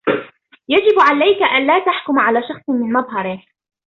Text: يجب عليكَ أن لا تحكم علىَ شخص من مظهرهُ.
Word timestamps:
يجب 0.69 0.99
عليكَ 0.99 1.41
أن 1.43 1.67
لا 1.67 1.79
تحكم 1.85 2.19
علىَ 2.19 2.41
شخص 2.41 2.69
من 2.69 2.93
مظهرهُ. 2.93 3.41